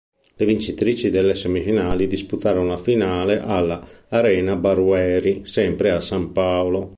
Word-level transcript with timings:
Le 0.37 0.45
vincitrici 0.47 1.11
delle 1.11 1.35
semifinali 1.35 2.07
disputarono 2.07 2.69
la 2.69 2.77
finale 2.77 3.39
alla 3.39 3.87
"Arena 4.09 4.55
Barueri" 4.55 5.41
sempre 5.45 5.91
a 5.91 6.01
San 6.01 6.31
Paolo. 6.31 6.89